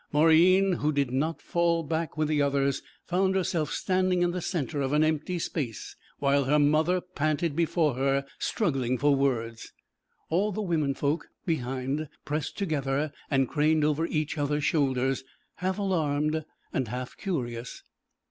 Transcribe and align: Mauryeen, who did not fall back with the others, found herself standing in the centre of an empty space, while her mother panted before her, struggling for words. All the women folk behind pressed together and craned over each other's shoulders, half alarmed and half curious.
Mauryeen, 0.11 0.77
who 0.77 0.91
did 0.91 1.11
not 1.11 1.43
fall 1.43 1.83
back 1.83 2.17
with 2.17 2.27
the 2.27 2.41
others, 2.41 2.81
found 3.05 3.35
herself 3.35 3.71
standing 3.71 4.23
in 4.23 4.31
the 4.31 4.41
centre 4.41 4.81
of 4.81 4.93
an 4.93 5.03
empty 5.03 5.37
space, 5.37 5.95
while 6.17 6.45
her 6.45 6.57
mother 6.57 7.01
panted 7.01 7.55
before 7.55 7.93
her, 7.93 8.25
struggling 8.39 8.97
for 8.97 9.15
words. 9.15 9.73
All 10.31 10.51
the 10.51 10.59
women 10.63 10.95
folk 10.95 11.27
behind 11.45 12.09
pressed 12.25 12.57
together 12.57 13.11
and 13.29 13.47
craned 13.47 13.83
over 13.85 14.07
each 14.07 14.39
other's 14.39 14.63
shoulders, 14.65 15.23
half 15.57 15.77
alarmed 15.77 16.45
and 16.73 16.87
half 16.87 17.15
curious. 17.15 17.83